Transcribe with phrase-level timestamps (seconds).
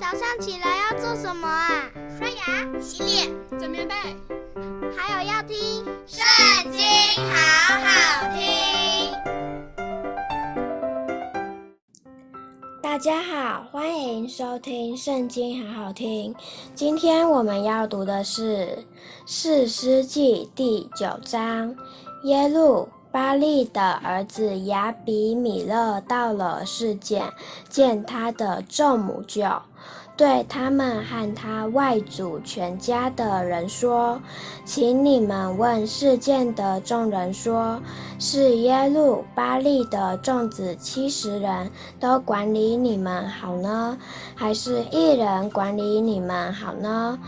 [0.00, 1.90] 早上起来要做什么啊？
[2.18, 3.94] 刷牙、洗脸、整棉被，
[4.96, 6.24] 还有要听《圣
[6.72, 6.80] 经》，
[7.28, 9.12] 好好听。
[12.82, 16.34] 大家好，欢迎收听《圣经》，好好听。
[16.74, 18.66] 今天我们要读的是
[19.26, 21.76] 《士师记》第九章，
[22.24, 22.88] 耶路。
[23.12, 27.24] 巴力的儿子亚比米勒到了示剑，
[27.68, 29.50] 见他的众母舅，
[30.16, 34.20] 对他们和他外祖全家的人说
[34.64, 37.82] ：“请你们问示剑的众人说，
[38.20, 41.68] 是耶路巴力的众子七十人
[41.98, 43.98] 都管理你们好呢，
[44.36, 47.18] 还是一人管理你们好呢？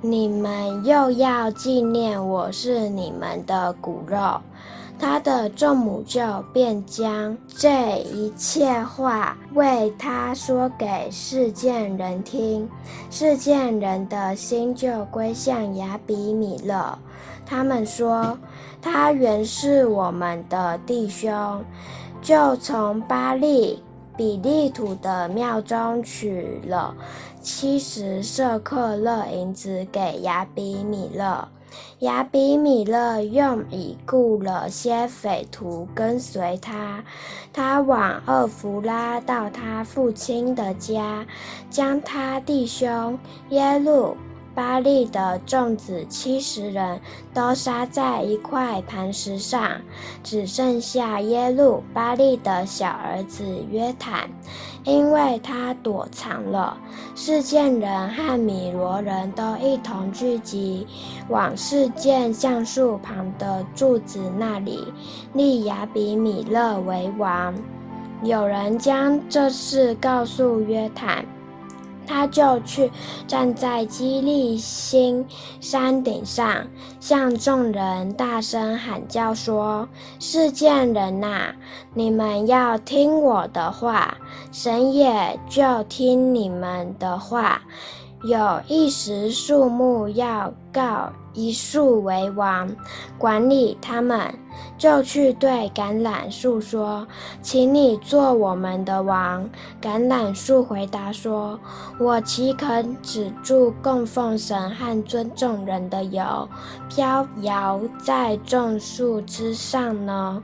[0.00, 4.40] 你们又要纪念我是你们的骨肉。”
[5.02, 12.68] 他的众母舅便将这一切话为他说给示剑人听，
[13.10, 16.96] 示剑人的心就归向雅比米勒。
[17.44, 18.38] 他们说
[18.80, 21.64] ：“他原是我们的弟兄，
[22.22, 23.82] 就从巴利
[24.16, 26.94] 比利土的庙中取了
[27.40, 31.48] 七十舍克勒银子给雅比米勒。”
[32.00, 37.04] 雅比米勒用已雇了些匪徒跟随他，
[37.52, 41.24] 他往厄弗拉到他父亲的家，
[41.70, 43.18] 将他弟兄
[43.50, 44.16] 耶路
[44.54, 47.00] 巴力的众子七十人
[47.32, 49.80] 都杀在一块磐石上，
[50.22, 54.28] 只剩下耶路巴力的小儿子约坦，
[54.84, 56.76] 因为他躲藏了。
[57.14, 60.86] 示剑人和米罗人都一同聚集，
[61.28, 64.92] 往示剑橡树旁的柱子那里
[65.32, 67.54] 立亚比米勒为王。
[68.22, 71.24] 有人将这事告诉约坦。
[72.06, 72.90] 他就去
[73.26, 75.26] 站在基利星
[75.60, 76.66] 山顶上，
[77.00, 79.88] 向众人大声喊叫说
[80.20, 81.54] ：“世界人呐，
[81.94, 84.16] 你们要听我的话，
[84.50, 87.62] 神也就听你们的话。
[88.24, 92.70] 有一时树木要告。”一树为王，
[93.16, 94.20] 管理他们，
[94.76, 97.08] 就去对橄榄树说
[97.40, 99.48] ：“请你做我们的王。”
[99.80, 101.58] 橄榄树回答说
[101.98, 106.46] ：“我岂肯止住供奉神和尊重人的油，
[106.90, 110.42] 飘摇在众树之上呢？”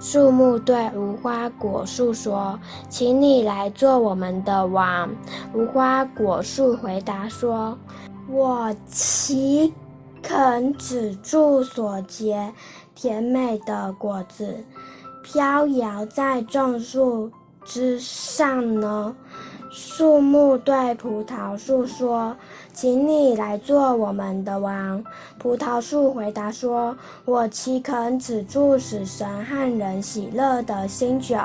[0.00, 5.08] 树木对无花果树说：“请你来做我们的王。”
[5.54, 7.78] 无花果树回答说
[8.26, 9.72] ：“我岂。”
[10.22, 12.52] 肯止住所结
[12.94, 14.62] 甜美的果子，
[15.22, 17.30] 飘摇在众树
[17.64, 19.16] 之上呢？
[19.70, 22.36] 树木对葡萄树说
[22.80, 25.04] ：“请你来做我们的王。”
[25.38, 26.96] 葡萄树回答说
[27.26, 31.36] ：“我岂肯止住死神和人喜乐的新酒，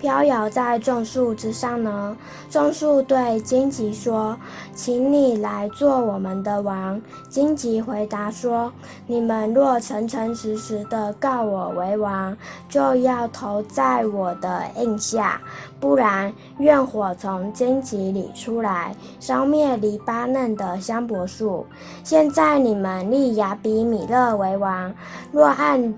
[0.00, 2.16] 飘摇在众树之上呢？”
[2.48, 4.36] 众树对荆棘说
[4.76, 8.72] ：“请你来做我们的王。”荆棘回答说
[9.08, 12.36] ：“你们若诚诚实实的告我为王，
[12.68, 15.40] 就要投在我的荫下；
[15.80, 21.66] 不然，愿火从荆棘里出来，烧灭黎巴嫩的香柏树。
[22.04, 24.92] 现在你们立亚比米勒为王，
[25.32, 25.94] 若按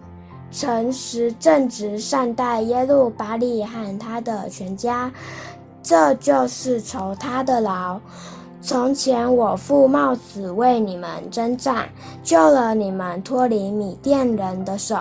[0.51, 5.13] 诚实正直善待耶路巴力和他的全家，
[5.83, 8.01] 这就是酬他的劳。
[8.61, 11.89] 从前我父冒死为你们征战，
[12.25, 14.97] 救了你们脱离米甸人的手。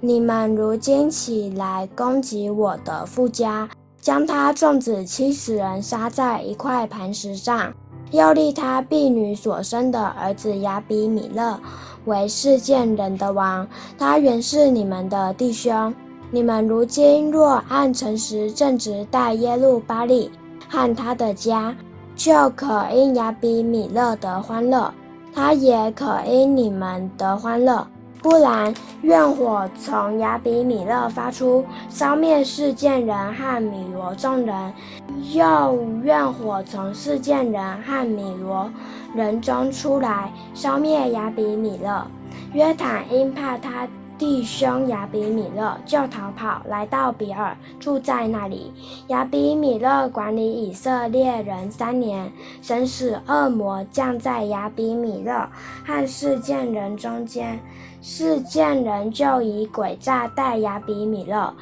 [0.00, 3.68] 你们如今起来攻击我的父家，
[4.00, 7.74] 将他众子七十人杀在一块磐石上，
[8.12, 11.58] 又立他婢女所生的儿子亚比米勒
[12.04, 13.66] 为世界人的王。
[13.98, 15.92] 他原是你们的弟兄。
[16.30, 20.30] 你们如今若按诚实正直待耶路巴利
[20.68, 21.74] 和他的家，
[22.14, 24.92] 就可因亚比米勒得欢乐，
[25.34, 27.86] 他也可因你们得欢乐。
[28.22, 28.72] 不然，
[29.02, 34.72] 怨火从雅比米勒发出，消灭事件人和米罗众人；
[35.32, 38.70] 又怨火从事件人和米罗
[39.12, 42.06] 人中出来，消灭雅比米勒。
[42.52, 43.88] 约坦因怕他。
[44.22, 48.72] 弟兄亚比米勒就逃跑，来到比尔，住在那里。
[49.08, 52.32] 亚比米勒管理以色列人三年，
[52.62, 55.48] 神使恶魔降在亚比米勒
[55.84, 57.58] 和事件人中间，
[58.00, 61.52] 事件人就以诡诈待亚比米勒。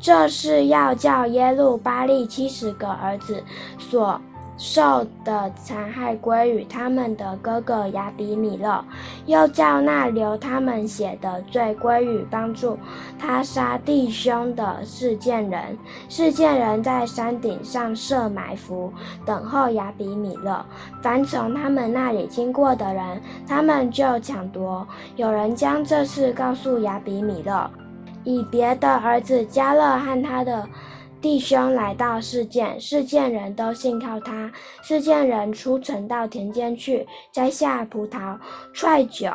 [0.00, 3.40] 这是要叫耶路巴力七十个儿子
[3.78, 4.20] 所
[4.64, 8.84] 受的残害归于他们的哥哥亚比米勒，
[9.26, 12.78] 又叫那流他们血的罪归于帮助
[13.18, 15.76] 他杀弟兄的事件人。
[16.08, 18.92] 事件人在山顶上设埋伏，
[19.26, 20.64] 等候亚比米勒。
[21.02, 24.86] 凡从他们那里经过的人，他们就抢夺。
[25.16, 27.68] 有人将这事告诉亚比米勒，
[28.22, 30.64] 以别的儿子加勒和他的。
[31.22, 34.50] 弟兄来到示剑，示剑人都信靠他。
[34.82, 38.36] 示剑人出城到田间去，摘下葡萄、
[38.74, 39.30] 踹酒、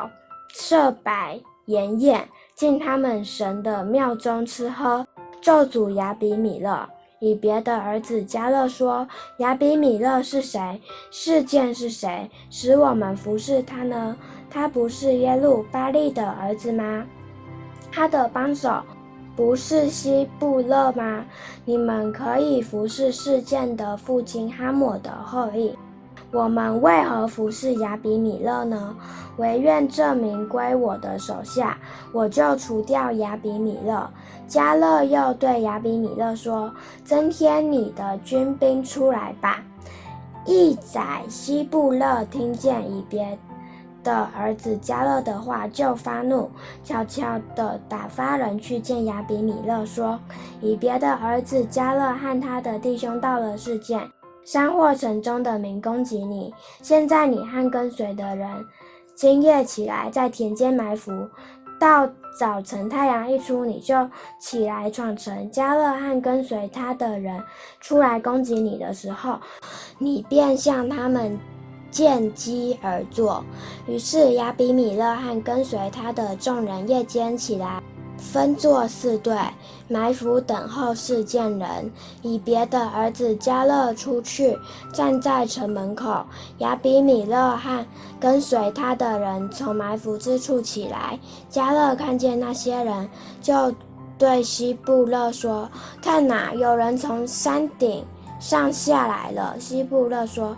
[0.52, 5.06] 设摆筵宴，进他们神的庙中吃喝，
[5.40, 6.86] 咒诅亚比米勒。
[7.20, 9.08] 以别的儿子迦勒说
[9.40, 10.80] ：“亚比米勒是谁？
[11.10, 12.30] 示剑是谁？
[12.50, 14.14] 使我们服侍他呢？
[14.50, 17.06] 他不是耶路巴力的儿子吗？
[17.90, 18.70] 他的帮手。”
[19.38, 21.24] 不是西布勒吗？
[21.64, 25.72] 你们可以服侍事件的父亲哈姆的后裔。
[26.32, 28.96] 我们为何服侍亚比米勒呢？
[29.36, 31.78] 唯愿这名归我的手下，
[32.12, 34.10] 我就除掉亚比米勒。
[34.48, 36.74] 加勒又对亚比米勒说
[37.06, 39.62] ：“增添你的军兵出来吧。”
[40.46, 43.38] 役宰西布勒听见以别
[44.04, 46.50] 的儿子加勒的话，就发怒，
[46.84, 50.18] 悄悄地打发人去见亚比米勒，说
[50.62, 54.00] ：“以别的儿子加勒和他的弟兄到了示剑，
[54.44, 56.54] 山或城中的民攻击你。
[56.82, 58.48] 现在你和跟随的人，
[59.14, 61.12] 今夜起来，在田间埋伏，
[61.78, 62.08] 到
[62.38, 64.08] 早晨太阳一出，你就
[64.40, 65.50] 起来闯城。
[65.50, 67.42] 加勒和跟随他的人
[67.80, 69.38] 出来攻击你的时候，
[69.98, 71.38] 你便向他们。”
[71.90, 73.42] 见机而作，
[73.86, 77.82] 于是亚比米勒和跟随他的众人夜间起来，
[78.18, 79.34] 分作四队，
[79.88, 81.90] 埋伏等候示剑人。
[82.22, 84.56] 以别的儿子迦勒出去，
[84.92, 86.24] 站在城门口。
[86.58, 87.86] 亚比米勒和
[88.20, 91.18] 跟随他的人从埋伏之处起来。
[91.50, 93.08] 迦勒看见那些人，
[93.40, 93.72] 就
[94.18, 95.68] 对西布勒说
[96.02, 98.04] ：“看哪，有人从山顶
[98.38, 100.54] 上下来了。”西布勒说。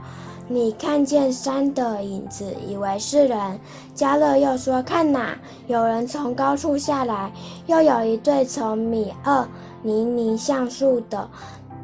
[0.52, 3.60] 你看见山的影子，以为是人。
[3.94, 5.38] 加勒又说：“看哪，
[5.68, 7.30] 有人从高处下来，
[7.68, 9.46] 又有一队从米厄
[9.80, 11.30] 尼尼橡树的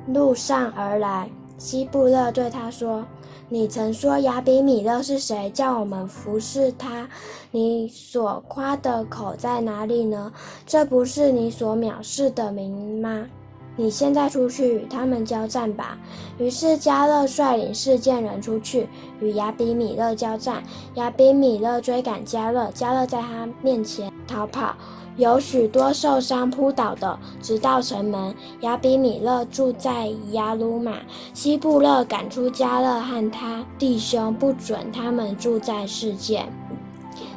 [0.08, 3.04] 路上而来。”西布勒对他说
[3.48, 5.48] ：“你曾说亚比米勒是谁？
[5.50, 7.08] 叫我们服侍他？
[7.52, 10.32] 你所夸的口在哪里呢？
[10.66, 13.28] 这不是你所藐视的名吗？”
[13.76, 15.98] 你现在出去与他们交战吧。
[16.38, 18.88] 于是加勒率领示剑人出去
[19.20, 20.62] 与亚比米勒交战。
[20.94, 24.74] 亚比米勒追赶加勒，加勒在他面前逃跑，
[25.16, 28.34] 有许多受伤扑倒的，直到城门。
[28.60, 30.94] 亚比米勒住在亚鲁玛。
[31.32, 36.44] 西布勒赶出加勒和他弟兄，不准他们住在世界。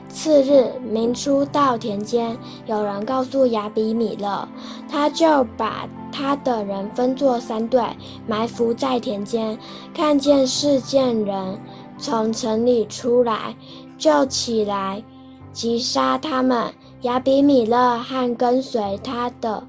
[0.09, 2.35] 次日，明初到田间，
[2.65, 4.47] 有人告诉亚比米勒，
[4.89, 5.87] 他就把。
[6.11, 7.81] 他的人分作三队，
[8.27, 9.57] 埋伏在田间，
[9.93, 11.57] 看见事件人
[11.97, 13.55] 从城里出来，
[13.97, 15.01] 就起来
[15.53, 16.73] 击杀他们。
[17.03, 19.63] 亚比米勒和跟随他的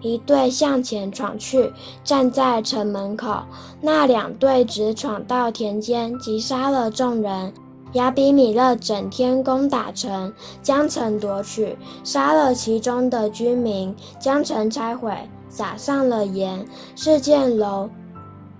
[0.00, 1.72] 一队向前闯去，
[2.04, 3.38] 站在城门口。
[3.80, 7.52] 那两队直闯到田间，击杀了众人。
[7.96, 10.30] 亚比米勒整天攻打城，
[10.62, 15.12] 将城夺取，杀了其中的居民，将城拆毁。
[15.48, 17.88] 撒上了盐，事件楼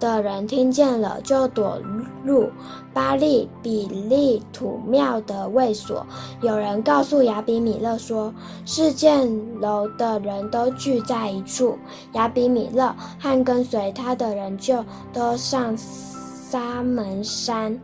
[0.00, 1.78] 的人听见了，就躲
[2.24, 2.48] 入
[2.94, 6.06] 巴利比利土庙的卫所。
[6.40, 8.32] 有人告诉亚比米勒说，
[8.64, 9.28] 事件
[9.60, 11.76] 楼的人都聚在一处。
[12.14, 17.78] 亚比米勒和跟随他的人就都上沙门山。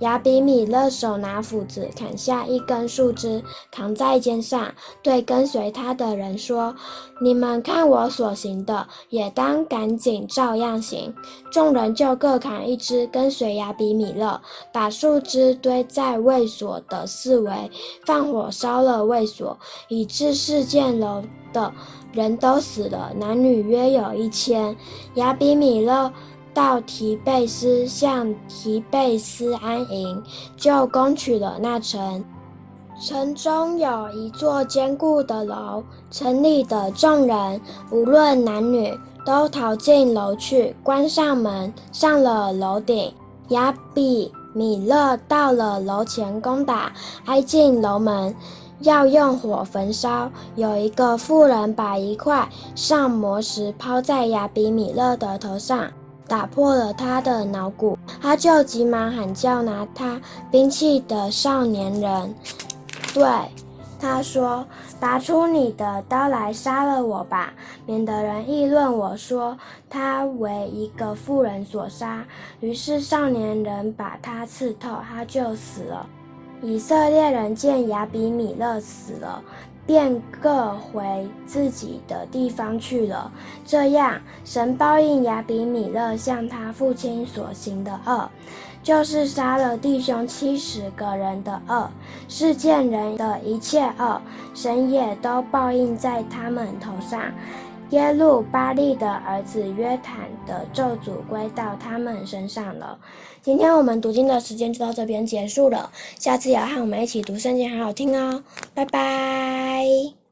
[0.00, 6.74] 亚比米勒手拿斧子，砍下一根树枝，扛在肩上，对跟随他的人说
[7.18, 11.14] ：“你们看我所行的，也当赶紧照样行。”
[11.50, 14.38] 众人就各砍一枝，跟随亚比米勒，
[14.70, 17.70] 把树枝堆在卫所的四围，
[18.04, 21.22] 放火烧了卫所，以致事件楼
[21.54, 21.72] 的
[22.12, 24.76] 人都死了，男女约有一千。
[25.14, 26.12] 亚比米勒。
[26.56, 30.22] 到提贝斯，向提贝斯安营，
[30.56, 32.24] 就攻取了那城。
[32.98, 37.60] 城中有一座坚固的楼，城里的众人
[37.90, 38.90] 无论男女，
[39.22, 43.12] 都逃进楼去，关上门，上了楼顶。
[43.50, 46.90] 亚比米勒到了楼前攻打，
[47.26, 48.34] 挨进楼门，
[48.80, 50.30] 要用火焚烧。
[50.54, 55.90] 有一个妇人把一块上磨石抛在亚比米勒的头上。
[56.28, 62.34] 打破了他的脑骨，他就急忙喊叫拿他兵器的少年人，
[63.14, 63.24] 对
[63.98, 64.66] 他说
[65.00, 67.52] ：“拔出你的刀来杀了我吧，
[67.86, 69.56] 免得人议论我说
[69.88, 72.22] 他为一个妇人所杀。”
[72.60, 76.06] 于是少年人把他刺透，他就死了。
[76.60, 79.42] 以色列人见亚比米勒死了，
[79.86, 83.30] 便各回自己的地方去了。
[83.64, 88.28] 这样，神报应亚比米勒向他父亲所行的恶，
[88.82, 91.88] 就是杀了弟兄七十个人的恶，
[92.28, 94.20] 世件人的一切恶，
[94.54, 97.20] 神也都报应在他们头上。
[97.90, 102.98] 耶路巴利的儿子约坦的咒诅归到他们身上了。
[103.42, 108.42] 今天我们读经的时间就到这边结束了，下次也要和我们一起读圣经，好好听哦，
[108.74, 110.25] 拜拜。